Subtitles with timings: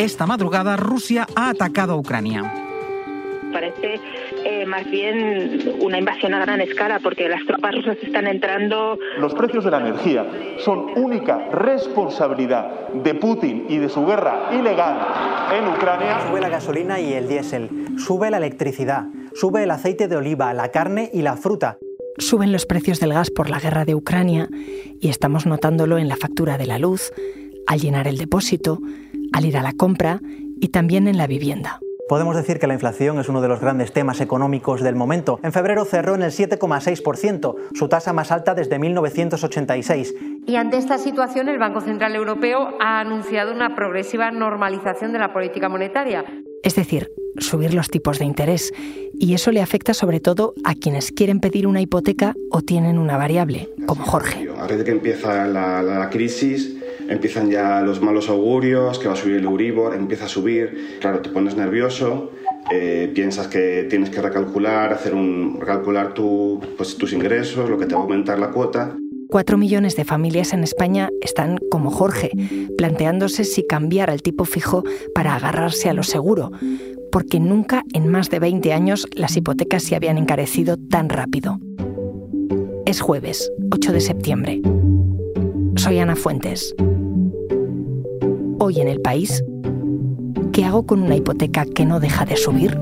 [0.00, 2.54] esta madrugada Rusia ha atacado a Ucrania.
[3.52, 4.00] Parece
[4.46, 8.98] eh, más bien una invasión a gran escala porque las tropas rusas están entrando.
[9.18, 10.24] Los precios de la energía
[10.58, 16.20] son única responsabilidad de Putin y de su guerra ilegal en Ucrania.
[16.26, 19.04] Sube la gasolina y el diésel, sube la electricidad,
[19.34, 21.76] sube el aceite de oliva, la carne y la fruta.
[22.16, 24.48] Suben los precios del gas por la guerra de Ucrania
[24.98, 27.12] y estamos notándolo en la factura de la luz,
[27.66, 28.78] al llenar el depósito,
[29.32, 30.20] al ir a la compra
[30.60, 31.80] y también en la vivienda.
[32.10, 35.38] Podemos decir que la inflación es uno de los grandes temas económicos del momento.
[35.44, 40.16] En febrero cerró en el 7,6%, su tasa más alta desde 1986.
[40.44, 45.32] Y ante esta situación, el Banco Central Europeo ha anunciado una progresiva normalización de la
[45.32, 46.24] política monetaria.
[46.64, 48.72] Es decir, subir los tipos de interés.
[49.14, 53.18] Y eso le afecta sobre todo a quienes quieren pedir una hipoteca o tienen una
[53.18, 54.48] variable, como Jorge.
[54.58, 56.76] A de que empieza la, la crisis,
[57.10, 61.20] empiezan ya los malos augurios, que va a subir el Euribor, empieza a subir, claro,
[61.20, 62.30] te pones nervioso,
[62.70, 67.94] eh, piensas que tienes que recalcular, hacer un, recalcular pues, tus ingresos, lo que te
[67.94, 68.96] va a aumentar la cuota.
[69.28, 72.30] Cuatro millones de familias en España están como Jorge,
[72.78, 74.84] planteándose si cambiar al tipo fijo
[75.14, 76.50] para agarrarse a lo seguro,
[77.12, 81.58] porque nunca en más de 20 años las hipotecas se habían encarecido tan rápido.
[82.86, 84.62] Es jueves, 8 de septiembre.
[85.76, 86.74] Soy Ana Fuentes
[88.60, 89.42] hoy en el país?
[90.52, 92.78] ¿Qué hago con una hipoteca que no deja de subir?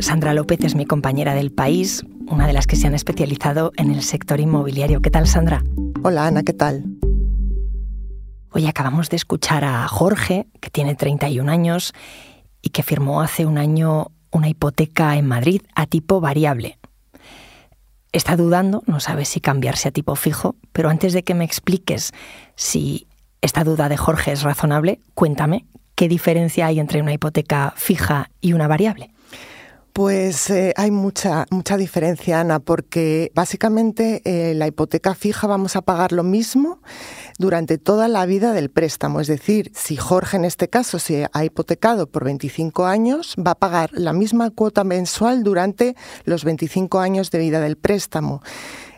[0.00, 3.90] Sandra López es mi compañera del país, una de las que se han especializado en
[3.90, 5.00] el sector inmobiliario.
[5.00, 5.64] ¿Qué tal, Sandra?
[6.02, 6.84] Hola, Ana, ¿qué tal?
[8.50, 11.92] Hoy acabamos de escuchar a Jorge, que tiene 31 años
[12.62, 16.78] y que firmó hace un año una hipoteca en Madrid a tipo variable.
[18.12, 22.12] Está dudando, no sabe si cambiarse a tipo fijo, pero antes de que me expliques
[22.56, 23.06] si
[23.40, 28.52] esta duda de Jorge es razonable, cuéntame qué diferencia hay entre una hipoteca fija y
[28.52, 29.10] una variable.
[29.98, 35.82] Pues eh, hay mucha, mucha diferencia, Ana, porque básicamente eh, la hipoteca fija vamos a
[35.82, 36.80] pagar lo mismo
[37.36, 39.20] durante toda la vida del préstamo.
[39.20, 43.58] Es decir, si Jorge en este caso se ha hipotecado por 25 años, va a
[43.58, 48.40] pagar la misma cuota mensual durante los 25 años de vida del préstamo.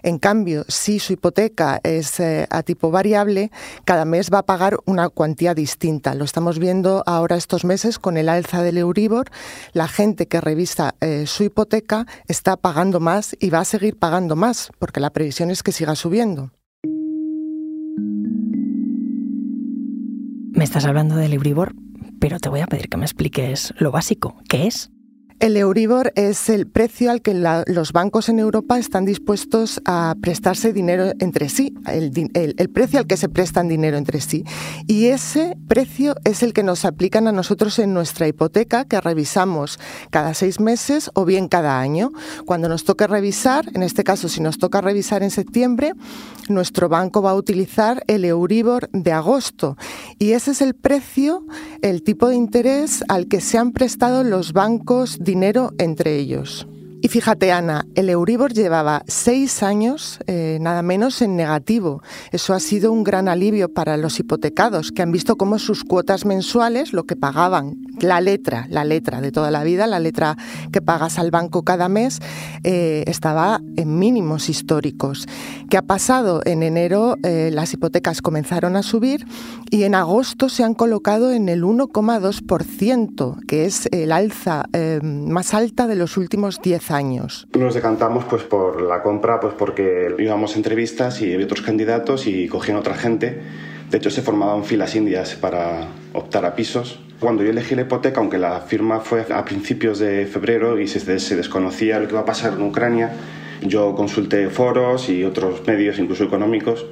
[0.02, 3.50] En cambio, si su hipoteca es eh, a tipo variable,
[3.84, 6.14] cada mes va a pagar una cuantía distinta.
[6.14, 9.30] Lo estamos viendo ahora estos meses con el alza del Euribor.
[9.72, 14.36] La gente que revisa eh, su hipoteca está pagando más y va a seguir pagando
[14.36, 16.50] más, porque la previsión es que siga subiendo.
[20.52, 21.74] Me estás hablando del Euribor,
[22.20, 24.36] pero te voy a pedir que me expliques lo básico.
[24.48, 24.90] ¿Qué es?
[25.40, 30.74] El Euribor es el precio al que los bancos en Europa están dispuestos a prestarse
[30.74, 34.44] dinero entre sí, el, precio al que se prestan dinero entre sí.
[34.86, 39.80] Y ese precio es el que nos aplican a nosotros en nuestra hipoteca, que revisamos
[40.10, 42.12] cada seis meses o bien cada año.
[42.44, 45.94] Cuando nos toque revisar, en este caso si nos toca revisar en septiembre,
[46.50, 49.78] nuestro banco va a utilizar el Euribor de agosto.
[50.18, 51.46] Y ese es el precio,
[51.80, 56.66] el tipo de interés al que se han prestado los bancos dinero entre ellos.
[57.02, 62.02] Y fíjate, Ana, el Euribor llevaba seis años, eh, nada menos, en negativo.
[62.30, 66.26] Eso ha sido un gran alivio para los hipotecados, que han visto cómo sus cuotas
[66.26, 70.36] mensuales, lo que pagaban, la letra, la letra de toda la vida, la letra
[70.72, 72.20] que pagas al banco cada mes,
[72.64, 75.26] eh, estaba en mínimos históricos.
[75.70, 76.42] ¿Qué ha pasado?
[76.44, 79.26] En enero eh, las hipotecas comenzaron a subir
[79.70, 84.64] y en agosto se han colocado en el 1,2%, que es el alza
[85.02, 87.46] más alta de los últimos 10 años.
[87.58, 92.26] Nos decantamos pues por la compra pues porque íbamos a entrevistas y había otros candidatos
[92.26, 93.40] y cogían otra gente.
[93.90, 97.00] De hecho se formaban filas indias para optar a pisos.
[97.20, 101.00] Cuando yo elegí la hipoteca, aunque la firma fue a principios de febrero y se,
[101.36, 103.12] desconocía lo que iba a pasar en Ucrania,
[103.60, 106.86] yo consulté foros y otros medios, incluso económicos,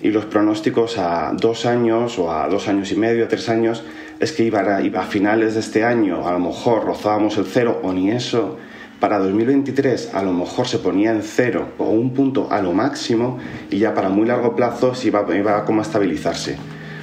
[0.00, 3.84] y los pronósticos a dos años o a dos años y medio, tres años,
[4.18, 7.44] es que iba a, iba a finales de este año, a lo mejor rozábamos el
[7.44, 8.56] cero o ni eso,
[9.00, 13.38] para 2023 a lo mejor se ponía en cero o un punto a lo máximo
[13.70, 16.56] y ya para muy largo plazo se iba, como a estabilizarse.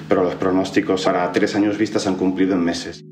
[0.09, 3.03] Pero los pronósticos para tres años vistas han cumplido en meses.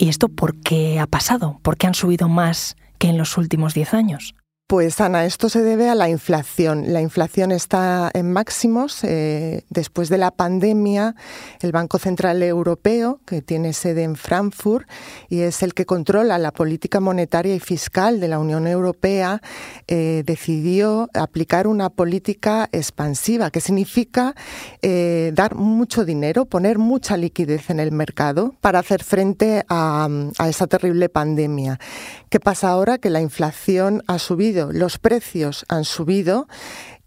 [0.00, 1.58] ¿Y esto por qué ha pasado?
[1.62, 4.34] ¿Por qué han subido más que en los últimos diez años?
[4.68, 6.92] Pues Ana, esto se debe a la inflación.
[6.92, 9.02] La inflación está en máximos.
[9.02, 11.14] Eh, después de la pandemia,
[11.62, 14.86] el Banco Central Europeo, que tiene sede en Frankfurt
[15.30, 19.40] y es el que controla la política monetaria y fiscal de la Unión Europea,
[19.86, 24.34] eh, decidió aplicar una política expansiva, que significa
[24.82, 30.48] eh, dar mucho dinero, poner mucha liquidez en el mercado para hacer frente a, a
[30.50, 31.80] esa terrible pandemia.
[32.28, 32.98] ¿Qué pasa ahora?
[32.98, 36.48] Que la inflación ha subido los precios han subido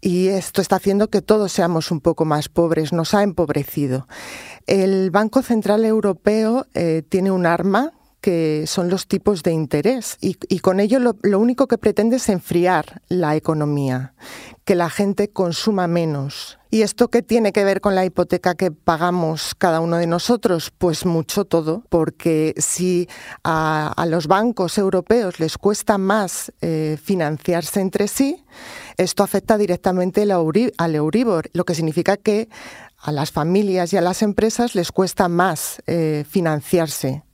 [0.00, 4.08] y esto está haciendo que todos seamos un poco más pobres, nos ha empobrecido.
[4.66, 7.92] El Banco Central Europeo eh, tiene un arma
[8.22, 13.02] que son los tipos de interés y, con ello lo, único que pretende es enfriar
[13.08, 14.14] la economía,
[14.64, 16.58] que la gente consuma menos.
[16.70, 20.72] ¿Y esto qué tiene que ver con la hipoteca que pagamos cada uno de nosotros?
[20.78, 23.08] Pues mucho todo, porque si
[23.44, 28.44] a, los bancos europeos les cuesta más eh, financiarse entre sí,
[28.96, 32.48] esto afecta directamente al Euribor, lo que significa que
[33.02, 37.24] a las familias y a las empresas les cuesta más eh, financiarse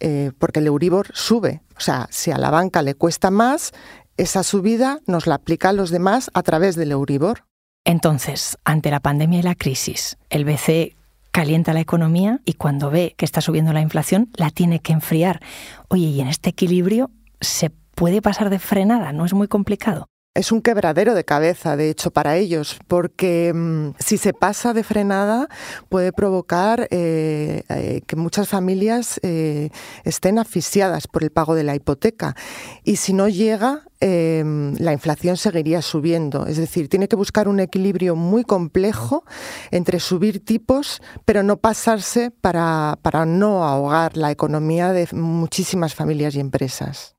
[0.00, 1.62] eh, porque el Euribor sube.
[1.76, 3.72] O sea, si a la banca le cuesta más,
[4.16, 7.44] esa subida nos la aplica a los demás a través del Euribor.
[7.84, 10.96] Entonces, ante la pandemia y la crisis, el BCE
[11.30, 15.40] calienta la economía y cuando ve que está subiendo la inflación, la tiene que enfriar.
[15.88, 17.10] Oye, y en este equilibrio
[17.40, 20.06] se puede pasar de frenada, ¿no es muy complicado?
[20.34, 24.82] Es un quebradero de cabeza, de hecho, para ellos, porque mm, si se pasa de
[24.82, 25.48] frenada
[25.88, 29.70] puede provocar eh, eh, que muchas familias eh,
[30.02, 32.34] estén asfixiadas por el pago de la hipoteca.
[32.82, 36.46] Y si no llega, la inflación seguiría subiendo.
[36.46, 39.24] Es decir, tiene que buscar un equilibrio muy complejo
[39.70, 46.34] entre subir tipos, pero no pasarse para, para no ahogar la economía de muchísimas familias
[46.34, 47.16] y empresas.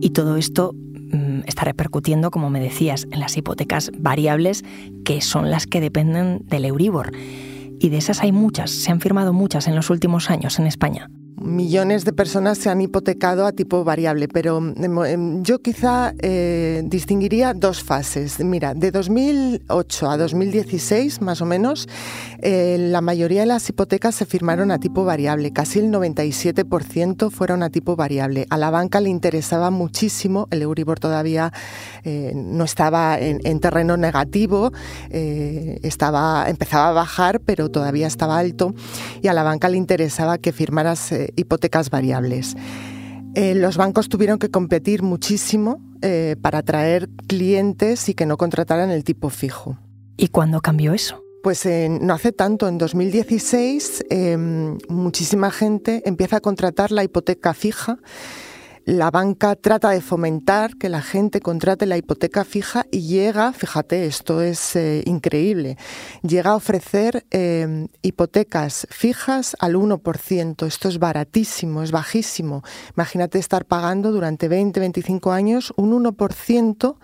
[0.00, 0.74] Y todo esto
[1.46, 4.64] está repercutiendo, como me decías, en las hipotecas variables,
[5.04, 7.12] que son las que dependen del Euribor.
[7.80, 11.10] Y de esas hay muchas, se han firmado muchas en los últimos años en España
[11.40, 16.82] millones de personas se han hipotecado a tipo variable, pero em, em, yo quizá eh,
[16.84, 18.40] distinguiría dos fases.
[18.40, 21.88] Mira, de 2008 a 2016, más o menos,
[22.40, 27.62] eh, la mayoría de las hipotecas se firmaron a tipo variable, casi el 97% fueron
[27.62, 28.46] a tipo variable.
[28.50, 31.52] A la banca le interesaba muchísimo, el Euribor todavía
[32.04, 34.72] eh, no estaba en, en terreno negativo,
[35.10, 38.74] estaba, empezaba a bajar, pero todavía estaba alto,
[39.22, 42.56] y a la banca le interesaba que firmaras hipotecas variables.
[43.34, 48.90] Eh, los bancos tuvieron que competir muchísimo eh, para atraer clientes y que no contrataran
[48.90, 49.78] el tipo fijo.
[50.16, 51.22] ¿Y cuándo cambió eso?
[51.42, 57.98] Pues no hace tanto, en 2016, em, muchísima gente empieza a contratar la hipoteca fija
[58.88, 64.06] la banca trata de fomentar que la gente contrate la hipoteca fija y llega, fíjate,
[64.06, 65.76] esto es eh, increíble,
[66.22, 70.66] llega a ofrecer em, hipotecas fijas al 1%.
[70.66, 72.62] Esto es baratísimo, es bajísimo.
[72.96, 76.96] Imagínate estar pagando durante 20, 25 años un 1%.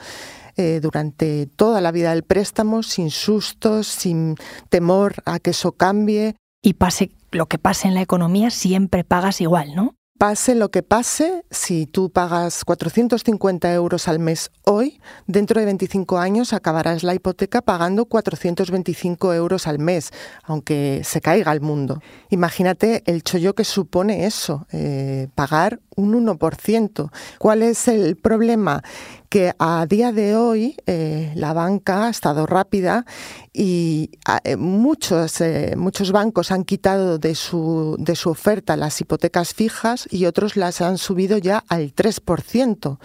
[0.57, 4.37] Eh, durante toda la vida del préstamo, sin sustos, sin
[4.71, 6.37] temor a que eso cambie.
[6.63, 9.97] Y pase lo que pase en la economía, siempre pagas igual, ¿no?
[10.17, 16.19] Pase lo que pase, si tú pagas 450 euros al mes hoy, dentro de 25
[16.19, 20.13] años acabarás la hipoteca pagando 425 euros al mes,
[20.45, 22.01] aunque se caiga el mundo.
[22.31, 27.11] Imagínate el chollo que supone eso, eh, pagar un 1%.
[27.39, 28.85] ¿Cuál es el problema?
[29.35, 33.05] Que a día de hoy eh, la banca ha estado rápida
[33.53, 34.11] y
[34.45, 40.07] eh, muchos, eh, muchos bancos han quitado de su, de su oferta las hipotecas fijas
[40.09, 42.99] y otros las han subido ya al 3%.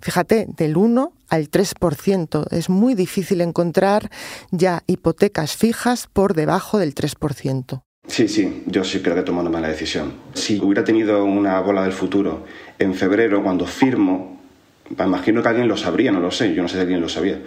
[0.00, 2.46] Fíjate, del 1 al 3%.
[2.50, 4.08] Es muy difícil encontrar
[4.52, 7.82] ya hipotecas fijas por debajo del 3%.
[8.08, 10.14] Sí, sí, yo sí creo que tomó una mala decisión.
[10.32, 12.46] Si hubiera tenido una bola del futuro
[12.78, 14.43] en febrero, cuando firmo,
[14.90, 17.40] imagino que alguien lo sabría, no lo sé, yo no sé si alguien lo sabía.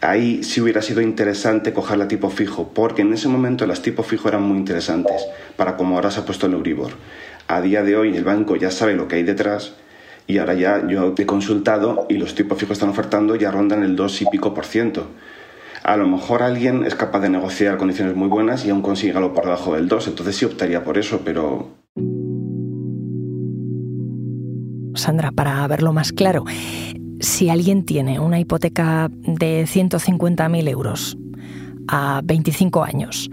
[0.00, 4.28] Ahí sí hubiera sido interesante cogerla tipo fijo, porque en ese momento las tipo fijo
[4.28, 6.92] eran muy interesantes, para como ahora se ha puesto el Euribor.
[7.48, 9.74] A día de hoy el banco ya sabe lo que hay detrás
[10.26, 13.96] y ahora ya yo he consultado y los tipos fijos están ofertando ya rondan el
[13.96, 15.08] 2 y pico por ciento
[15.88, 19.32] a lo mejor alguien es capaz de negociar condiciones muy buenas y aún consigue algo
[19.32, 21.68] por debajo del 2, entonces sí optaría por eso, pero...
[25.08, 26.44] Sandra, para verlo más claro,
[27.20, 31.16] si alguien tiene una hipoteca de 150.000 euros
[31.86, 33.30] a 25 años,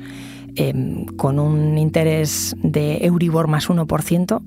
[0.55, 4.41] em, con un interés de Euribor más 1%,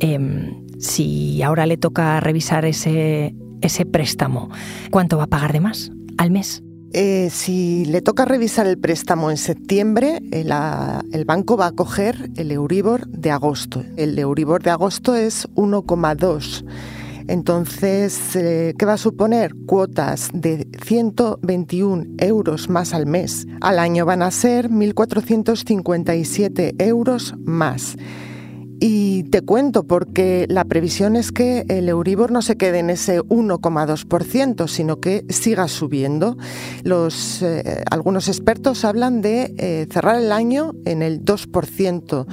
[0.00, 4.50] em, Si ahora le toca revisar ese, ese préstamo,
[4.90, 6.62] ¿cuánto va a pagar de más al mes?
[6.96, 10.52] Eh, si le toca revisar el préstamo en septiembre, el,
[11.12, 13.82] el, banco va a coger el Euribor de agosto.
[13.96, 16.64] El Euribor de agosto es 1,2.
[17.26, 19.56] Entonces, eh, ¿qué va a suponer?
[19.66, 23.48] Cuotas de 121 euros más al mes.
[23.60, 27.96] Al año van a ser 1.457 euros más.
[28.80, 33.20] Y te cuento porque la previsión es que el Euribor no se quede en ese
[33.20, 36.36] 1,2%, sino que siga subiendo.
[36.82, 42.26] Los, eh, algunos expertos hablan de eh, cerrar el año en el 2%.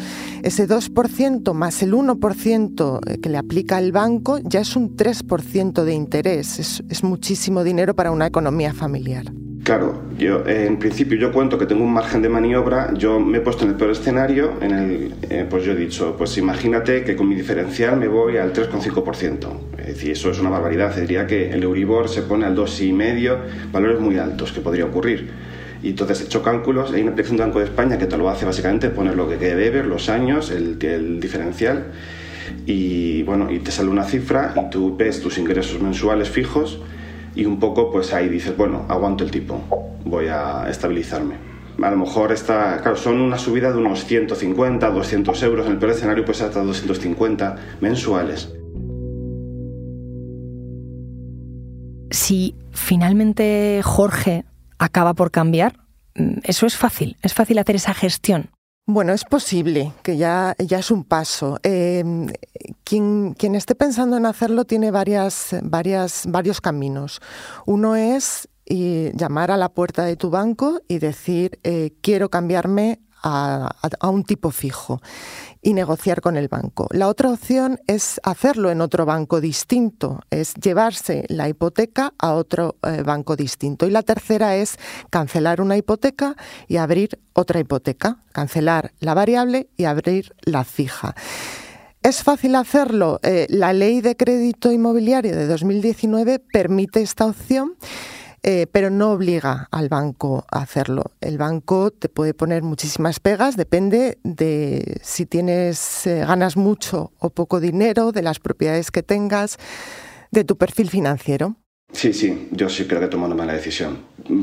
[0.44, 5.94] Ese 2% más el 1% que le aplica el banco ya es un 3% de
[5.94, 6.82] interés.
[6.90, 9.32] es muchísimo dinero para una economía familiar.
[9.64, 13.42] Claro, yo en principio yo cuento que tengo un margen de maniobra, yo me he
[13.42, 17.16] puesto en el peor escenario, en el, eh, pues yo he dicho, pues imagínate que
[17.16, 19.48] con mi diferencial me voy al 3,5%.
[19.78, 23.38] Es decir, eso es una barbaridad, diría que el Euribor se pone al 2,5%,
[23.72, 25.30] valores muy altos que podría ocurrir.
[25.84, 28.30] Y entonces he hecho cálculos, hay una aplicación de Banco de España que te lo
[28.30, 31.86] hace básicamente poner lo que debes, los años, el, el diferencial,
[32.66, 36.80] y bueno, y te sale una cifra y tú ves tus ingresos mensuales fijos
[37.36, 39.62] y un poco pues ahí dices, bueno, aguanto el tipo,
[40.06, 41.36] voy a estabilizarme.
[41.82, 45.78] A lo mejor está, claro, son una subida de unos 150, 200 euros, en el
[45.78, 48.54] peor escenario pues hasta 250 mensuales.
[52.12, 54.44] Si finalmente Jorge
[54.78, 55.80] acaba por cambiar,
[56.16, 58.50] mm, eso es fácil, es fácil hacer esa gestión.
[58.94, 61.60] Bueno, es posible, que ya, ya es un paso.
[61.64, 62.28] Em,
[62.84, 67.22] quien, quien, esté pensando en hacerlo tiene varias, varias, varios caminos.
[67.66, 73.76] Uno es llamar a la puerta de tu banco y decir, eh, quiero cambiarme a,
[74.04, 75.02] un tipo fijo
[75.62, 76.88] y negociar con el banco.
[76.92, 82.76] La otra opción es hacerlo en otro banco distinto, es llevarse la hipoteca a otro
[82.84, 83.86] eh, banco distinto.
[83.86, 84.78] Y la tercera es
[85.10, 86.36] cancelar una hipoteca
[86.68, 91.16] y abrir otra hipoteca, cancelar la variable y abrir la fija.
[92.04, 93.20] ¿Es fácil hacerlo?
[93.22, 97.76] Eh, la ley de crédito inmobiliario de 2019 permite esta opción.
[98.44, 101.12] Eh, pero no obliga al banco a hacerlo.
[101.22, 107.30] El banco te puede poner muchísimas pegas, depende de si tienes, eh, ganas mucho o
[107.30, 109.58] poco dinero, de las propiedades que tengas,
[110.32, 111.58] de tu perfil financiero.
[111.94, 114.00] Sí, sí, yo sí creo que tomó una mala decisión.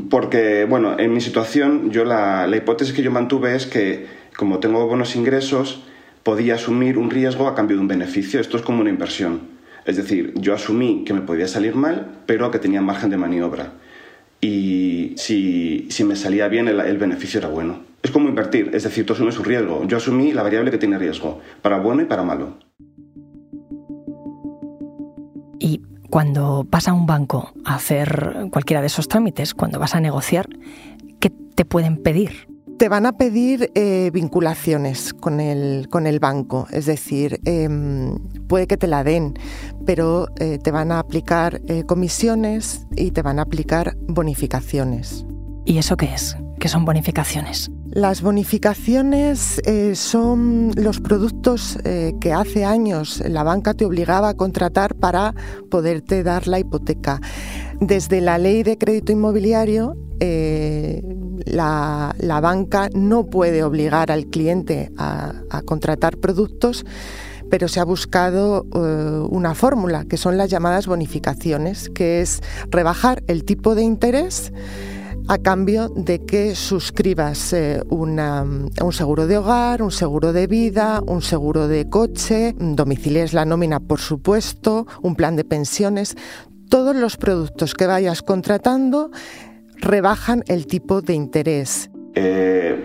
[0.09, 4.59] Porque, bueno, en mi situación, yo la, la hipótesis que yo mantuve es que, como
[4.59, 5.83] tengo buenos ingresos,
[6.23, 8.39] podía asumir un riesgo a cambio de un beneficio.
[8.39, 9.59] Esto es como una inversión.
[9.85, 13.73] Es decir, yo asumí que me podía salir mal, pero que tenía margen de maniobra
[14.41, 17.81] y si, si me salía bien el, el, beneficio era bueno.
[18.01, 19.85] Es como invertir, es decir, tú asumes un riesgo.
[19.85, 22.57] Yo asumí la variable que tiene riesgo, para bueno y para malo.
[25.59, 29.99] Y cuando vas a un banco a hacer cualquiera de esos trámites, cuando vas a
[29.99, 30.47] negociar,
[31.19, 32.48] ¿qué te pueden pedir?
[32.79, 38.17] Te van a pedir eh, vinculaciones con el, con el banco, es decir, em,
[38.47, 39.33] puede que te la den,
[39.85, 45.25] pero eh, te van a aplicar eh, comisiones y te van a aplicar bonificaciones.
[45.65, 46.37] ¿Y eso qué es?
[46.57, 47.69] ¿Qué son bonificaciones?
[47.89, 49.61] Las bonificaciones
[49.95, 55.33] son los productos que hace años la banca te obligaba a contratar para
[55.69, 57.19] poderte dar la hipoteca.
[57.81, 61.01] Desde la ley de crédito inmobiliario eh,
[61.45, 65.33] la, banca no puede obligar al cliente a,
[65.65, 66.85] contratar productos,
[67.49, 73.23] pero se ha buscado eh, una fórmula, que son las llamadas bonificaciones, que es rebajar
[73.27, 74.51] el tipo de interés
[75.29, 81.21] a cambio de que suscribas eh, un seguro de hogar, un seguro de vida, un
[81.21, 86.15] seguro de coche, domicilies la nómina, por supuesto, un plan de pensiones.
[86.67, 89.11] Todos los productos que vayas contratando
[89.81, 91.89] rebajan el tipo de interés.
[92.15, 92.83] Eh,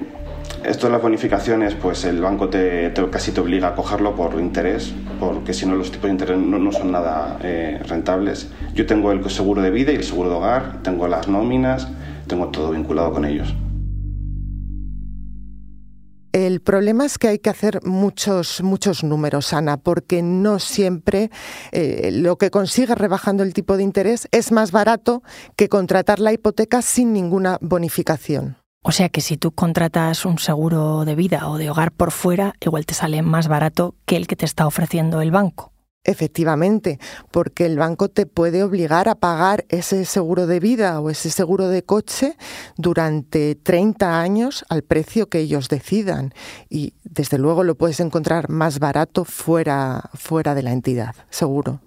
[0.64, 4.94] esto de las bonificaciones, pues el banco te, casi te obliga a cogerlo por interés,
[5.20, 8.50] porque si no los tipos de interés no, son nada eh, rentables.
[8.74, 11.88] Yo tengo el seguro de vida y el seguro de hogar, tengo las nóminas,
[12.26, 13.54] tengo todo vinculado con ellos.
[16.34, 21.30] El problema es que hay que hacer muchos, muchos números, Ana, porque no siempre
[21.70, 25.22] eh, lo que consigue rebajando el tipo de interés es más barato
[25.54, 28.56] que contratar la hipoteca sin ninguna bonificación.
[28.82, 32.54] O sea que si tú contratas un seguro de vida o de hogar por fuera,
[32.60, 35.73] igual te sale más barato que el que te está ofreciendo el banco.
[36.04, 36.98] Efectivamente,
[37.30, 41.68] porque el banco te puede obligar a pagar ese seguro de vida o ese seguro
[41.68, 42.36] de coche
[42.76, 46.34] durante 30 años al precio que ellos decidan.
[46.68, 51.80] Y desde luego lo puedes encontrar más barato fuera, fuera de la entidad, seguro.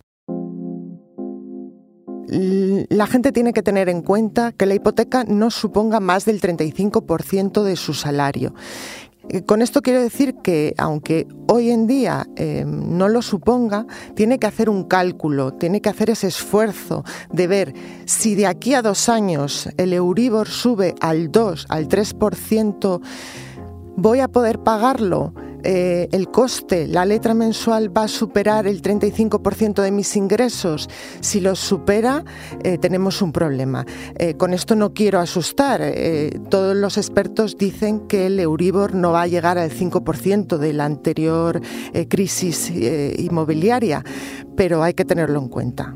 [2.29, 7.63] La gente tiene que tener en cuenta que la hipoteca no suponga más del 35%
[7.63, 8.53] de su salario
[9.45, 14.47] con esto quiero decir que, aunque hoy en día eh, no lo suponga, tiene que
[14.47, 17.73] hacer un cálculo, tiene que hacer ese esfuerzo de ver
[18.05, 23.01] si de aquí a dos años el Euribor sube al 2, al 3%,
[23.95, 25.33] ¿voy a poder pagarlo?
[25.63, 30.89] Eh, el coste, la letra mensual va a superar el 35% de mis ingresos.
[31.19, 32.23] Si lo supera,
[32.63, 33.85] eh, tenemos un problema.
[34.17, 35.81] Eh, con esto no quiero asustar.
[36.49, 40.85] todos los expertos dicen que el Euribor no va a llegar al 5% de la
[40.85, 41.61] anterior
[42.09, 44.03] crisis inmobiliaria,
[44.55, 45.95] pero hay que tenerlo en cuenta.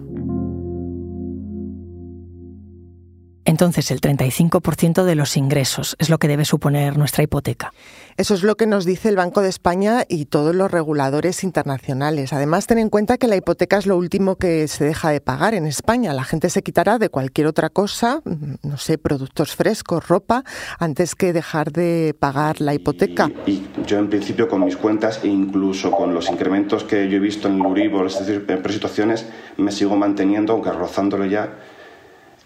[3.51, 7.73] Entonces, el 35% de los ingresos es lo que debe suponer nuestra hipoteca.
[8.15, 12.31] Eso es lo que nos dice el Banco de España y todos los reguladores internacionales.
[12.31, 15.53] Además, ten en cuenta que la hipoteca es lo último que se deja de pagar
[15.53, 16.13] en España.
[16.13, 18.21] La gente se quitará de cualquier otra cosa,
[18.63, 20.45] no sé, productos frescos, ropa,
[20.79, 23.29] antes que dejar de pagar la hipoteca.
[23.45, 27.19] Y, yo, en principio, con mis cuentas e incluso con los incrementos que yo he
[27.19, 29.25] visto en el Uribor, es decir, en situaciones,
[29.57, 31.57] me sigo manteniendo, aunque rozándolo ya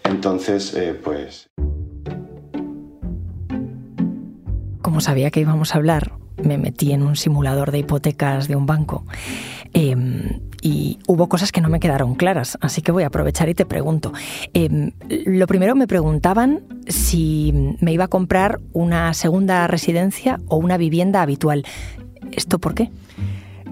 [0.06, 1.50] entonces, eh, pues...
[4.82, 8.66] Como sabía que íbamos a hablar, me metí en un simulador de hipotecas de un
[8.66, 9.04] banco
[9.72, 13.54] em, y hubo cosas que no me quedaron claras, así que voy a aprovechar y
[13.54, 14.12] te pregunto.
[14.54, 20.76] Em, lo primero me preguntaban si me iba a comprar una segunda residencia o una
[20.76, 21.64] vivienda habitual.
[22.32, 22.90] ¿Esto por qué?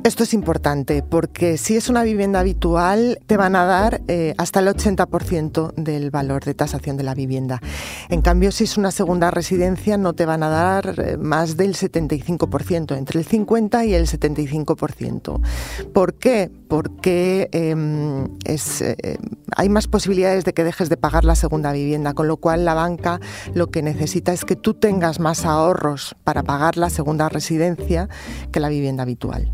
[0.05, 4.61] Esto es importante porque si es una vivienda habitual te van a dar eh, hasta
[4.61, 7.63] el 80% del valor de tasación de la vivienda.
[8.11, 11.75] En cambio, si es una segunda residencia no te van a dar eh, más del
[11.75, 15.41] 75%, entre el 50 y el 75%.
[15.95, 16.51] ¿Por qué?
[16.69, 19.17] Porque em, eh,
[19.57, 22.75] hay más posibilidades de que dejes de pagar la segunda vivienda, con lo cual la
[22.75, 23.21] banca
[23.55, 28.11] lo que necesita es que tú tengas más ahorros para pagar la segunda residencia
[28.53, 29.51] que la vivienda habitual.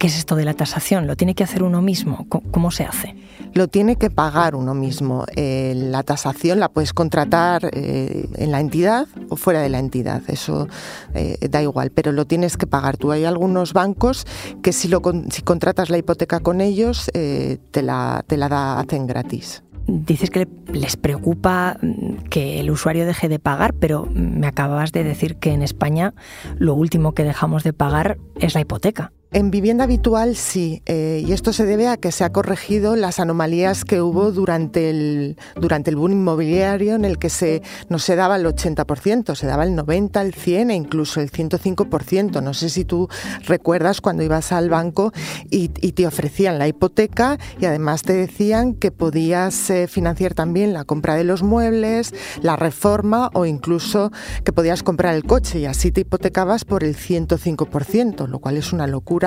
[0.00, 1.06] ¿Qué es esto de la tasación?
[1.06, 2.26] ¿Lo tiene que hacer uno mismo?
[2.30, 3.14] ¿Cómo se hace?
[3.52, 5.26] Lo tiene que pagar uno mismo.
[5.36, 10.22] Eh, la tasación la puedes contratar eh, en la entidad o fuera de la entidad,
[10.28, 10.68] eso
[11.12, 13.12] eh, da igual, pero lo tienes que pagar tú.
[13.12, 14.26] Hay algunos bancos
[14.62, 19.06] que si, lo, si contratas la hipoteca con ellos, te, la, te la da, hacen
[19.06, 19.62] gratis.
[19.86, 25.04] Dices que les preocupa mm, que el usuario deje de pagar, pero me acabas de
[25.04, 26.14] decir que en España
[26.56, 29.12] lo último que dejamos de pagar es la hipoteca.
[29.32, 33.20] En vivienda habitual sí, eh, y esto se debe a que se ha corregido las
[33.20, 38.16] anomalías que hubo durante el, durante el boom inmobiliario en el que se, no se
[38.16, 42.42] daba el 80%, se daba el 90%, el 100% e incluso el 105%.
[42.42, 43.08] No sé si tú
[43.46, 45.12] recuerdas cuando ibas al banco
[45.48, 50.82] y, te ofrecían la hipoteca y además te decían que podías eh, financiar también la
[50.82, 54.10] compra de los muebles, la reforma o incluso
[54.42, 58.72] que podías comprar el coche y así te hipotecabas por el 105%, lo cual es
[58.72, 59.19] una locura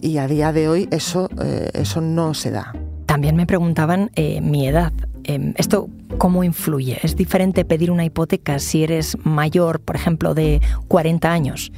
[0.00, 2.74] y a día de hoy eso, eh, eso no se da.
[3.06, 4.92] También me preguntaban eh, mi edad.
[5.30, 5.88] Em, ¿Esto
[6.18, 6.98] cómo influye?
[7.04, 11.70] ¿Es diferente pedir una hipoteca si eres mayor, por ejemplo, de 40 años?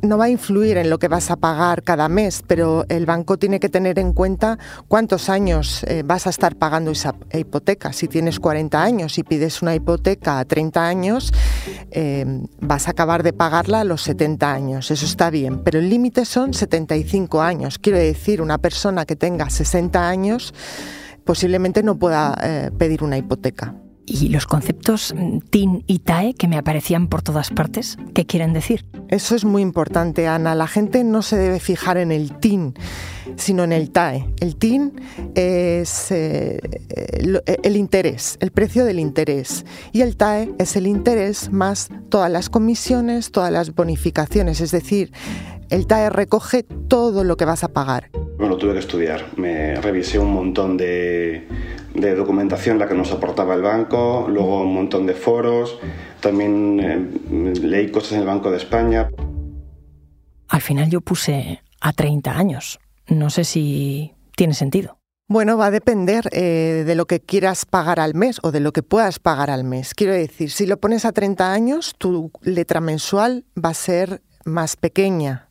[0.00, 3.36] No va a influir en lo que vas a pagar cada mes, pero el banco
[3.36, 7.92] tiene que tener en cuenta cuántos años eh, vas a estar pagando esa hipoteca.
[7.92, 11.32] Si tienes 40 años y pides una hipoteca a 30 años,
[11.90, 14.92] em, vas a acabar de pagarla a los 70 años.
[14.92, 17.80] Eso está bien, pero el límite son 75 años.
[17.80, 20.54] Quiero decir, una persona que tenga 60 años
[21.24, 23.74] posiblemente no pueda eh, pedir una hipoteca.
[24.06, 27.96] ¿Y los conceptos mm, TIN y TAE que me aparecían por todas partes?
[28.12, 28.84] ¿Qué quieren decir?
[29.08, 30.54] Eso es muy importante, Ana.
[30.54, 32.74] La gente no se debe fijar en el TIN,
[33.36, 34.26] sino en el TAE.
[34.40, 34.92] El TIN
[35.34, 36.60] es eh,
[37.62, 39.64] el interés, el precio del interés.
[39.92, 44.60] Y el TAE es el interés más todas las comisiones, todas las bonificaciones.
[44.60, 45.12] Es decir,
[45.70, 48.10] el TAE recoge todo lo que vas a pagar.
[48.38, 49.24] Bueno, tuve que estudiar.
[49.36, 51.46] Me revisé un montón de,
[51.94, 55.78] documentación la que nos aportaba el banco, luego un montón de foros,
[56.20, 59.10] también eh, leí cosas en el Banco de España.
[60.48, 62.80] Al final yo puse a 30 años.
[63.10, 64.98] No sé si tiene sentido.
[65.28, 68.72] Bueno, va a depender eh, de lo que quieras pagar al mes o de lo
[68.72, 69.94] que puedas pagar al mes.
[69.94, 74.76] Quiero decir, si lo pones a 30 años, tu letra mensual va a ser más
[74.76, 75.50] pequeña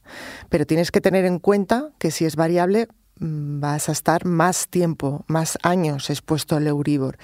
[0.50, 2.88] pero tienes que tener en cuenta que si es variable
[3.20, 7.18] mm, vas a estar más tiempo, más años expuesto al Euribor.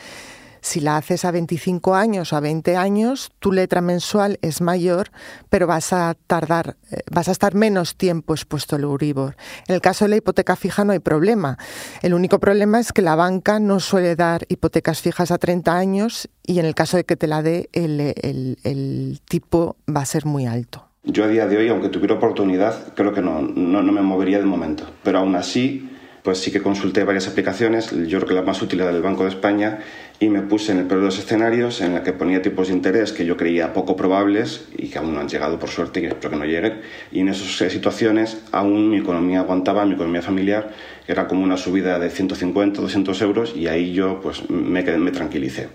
[0.66, 5.12] Si la haces a 25 años o a 20 años, tu letra mensual es mayor,
[5.48, 9.38] pero vas a tardar, eh, vas a estar menos tiempo expuesto al Euribor.
[9.68, 11.60] En el caso de la hipoteca fija no hay problema.
[12.02, 16.30] El único problema es que la banca no suele dar hipotecas fijas a 30 años
[16.42, 20.48] y en el caso de que te la dé, el, tipo va a ser muy
[20.48, 20.84] alto.
[21.04, 24.40] Yo a día de hoy, aunque tuviera oportunidad, creo que no, no, no me movería
[24.40, 24.86] de momento.
[25.04, 25.95] Pero aún así,
[26.26, 29.24] pues sí que consulté varias aplicaciones, yo creo que la más útil era del Banco
[29.24, 29.80] de España,
[30.20, 32.74] y me puse en el peor de los escenarios en la que ponía tipos de
[32.74, 36.06] interés que yo creía poco probables y que aún no han llegado por suerte y
[36.06, 36.82] espero que no lleguen.
[37.12, 40.72] Y en esas situaciones aún mi economía aguantaba, mi economía familiar
[41.08, 45.70] era como una subida de 150, 200 euros y ahí yo pues me, me tranquilicé.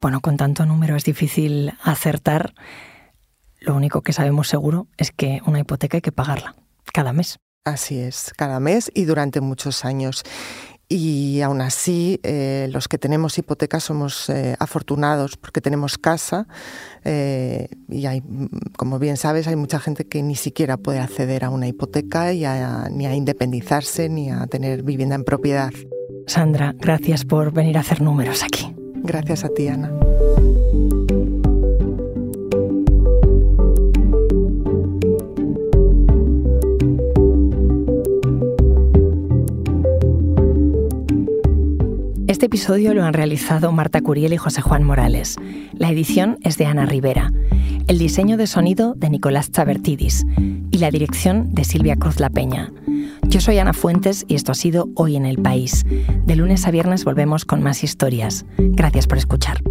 [0.00, 2.54] Bueno, con tanto número es difícil acertar.
[3.60, 6.54] Lo único que sabemos seguro es que una hipoteca hay que pagarla
[6.92, 7.38] cada mes.
[7.64, 10.24] Así es, cada mes y durante muchos años.
[10.88, 16.46] Y aún así, eh, los que tenemos hipotecas somos eh, afortunados porque tenemos casa
[17.04, 18.22] eh, y hay,
[18.76, 22.44] como bien sabes, hay mucha gente que ni siquiera puede acceder a una hipoteca y
[22.90, 25.70] ni a independizarse ni a tener vivienda en propiedad.
[26.26, 28.74] Sandra, gracias por venir a hacer números aquí.
[28.96, 29.90] Gracias a ti, Ana.
[42.42, 45.36] Este episodio lo han realizado Marta Curiel y José Juan Morales.
[45.74, 47.32] La edición es de Ana Rivera.
[47.86, 50.26] El diseño de sonido de Nicolás Chabertidis
[50.72, 52.72] y la dirección de Silvia Cruz La Peña.
[53.28, 55.86] Yo soy Ana Fuentes y esto ha sido Hoy en el País.
[56.26, 58.44] De lunes a viernes volvemos con más historias.
[58.58, 59.62] Gracias por escuchar.